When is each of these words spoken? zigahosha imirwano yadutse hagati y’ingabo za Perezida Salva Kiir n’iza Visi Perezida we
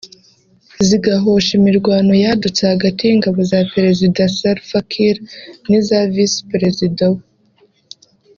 zigahosha 0.87 1.49
imirwano 1.59 2.11
yadutse 2.23 2.61
hagati 2.71 3.01
y’ingabo 3.03 3.39
za 3.51 3.59
Perezida 3.73 4.21
Salva 4.37 4.79
Kiir 4.89 5.17
n’iza 5.67 5.97
Visi 6.13 6.39
Perezida 6.51 7.03
we 7.13 7.21